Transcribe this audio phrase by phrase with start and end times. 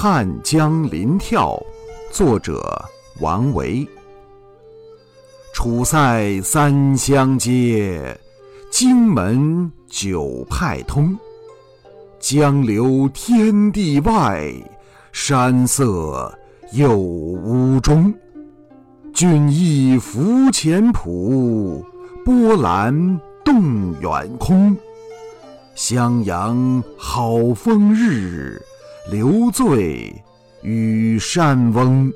[0.00, 1.60] 汉江临眺，
[2.12, 2.62] 作者
[3.18, 3.84] 王维。
[5.52, 8.16] 楚塞三湘接，
[8.70, 11.18] 荆门九派通。
[12.20, 14.48] 江流天地外，
[15.10, 16.32] 山色
[16.72, 18.14] 有屋中。
[19.12, 21.84] 俊逸浮浅浦，
[22.24, 24.76] 波澜动远空。
[25.74, 28.62] 襄阳好风日，
[29.10, 30.14] 留醉
[30.62, 32.12] 与山翁。